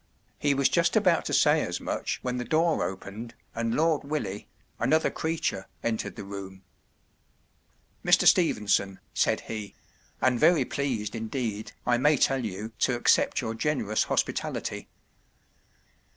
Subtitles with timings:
[0.39, 4.47] He was just about to say as much when the door opened and Lord Willie,
[4.79, 6.63] another creature, entered the room.
[8.25, 8.25] “Mr.
[8.27, 9.75] Stevenson,” said he;
[10.19, 14.89] “and very pleased indeed, I may tell you, to accept your generous hospitality.